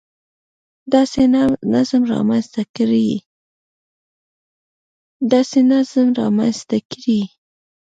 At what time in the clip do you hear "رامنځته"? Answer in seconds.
2.13-2.61